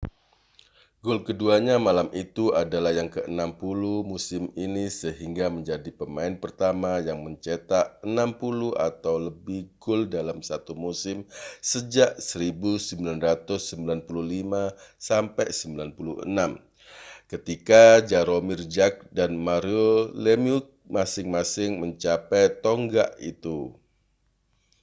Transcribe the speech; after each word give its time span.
gol 1.05 1.19
keduanya 1.27 1.75
malam 1.87 2.07
itu 2.23 2.45
adalah 2.61 2.89
yang 2.99 3.09
ke-60 3.15 3.81
musim 4.11 4.43
ini 4.65 4.85
sehingga 5.01 5.45
menjadi 5.55 5.89
pemain 6.01 6.33
pertama 6.43 6.91
yang 7.07 7.19
mencetak 7.25 7.85
60 8.01 8.73
atau 8.89 9.15
lebih 9.27 9.61
gol 9.83 10.01
dalam 10.15 10.39
satu 10.49 10.71
musim 10.85 11.17
sejak 11.71 12.11
1995-96 12.17 14.09
ketika 17.31 17.83
jaromir 18.09 18.59
jagr 18.75 19.03
dan 19.17 19.31
mario 19.47 19.89
lemieux 20.25 20.63
masing-masing 20.95 21.71
mencapai 21.83 22.43
tonggak 22.65 23.11
itu 23.31 23.57